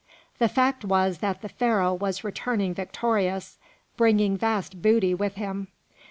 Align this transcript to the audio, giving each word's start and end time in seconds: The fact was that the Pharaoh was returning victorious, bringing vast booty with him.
The 0.39 0.49
fact 0.49 0.83
was 0.83 1.19
that 1.19 1.43
the 1.43 1.49
Pharaoh 1.49 1.93
was 1.93 2.23
returning 2.23 2.73
victorious, 2.73 3.59
bringing 3.97 4.35
vast 4.35 4.81
booty 4.81 5.13
with 5.13 5.35
him. 5.35 5.67